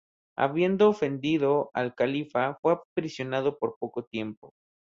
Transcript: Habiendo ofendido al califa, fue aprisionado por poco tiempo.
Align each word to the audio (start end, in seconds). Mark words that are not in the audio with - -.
Habiendo 0.35 0.89
ofendido 0.89 1.69
al 1.75 1.93
califa, 1.93 2.57
fue 2.59 2.73
aprisionado 2.73 3.59
por 3.59 3.75
poco 3.77 4.03
tiempo. 4.03 4.51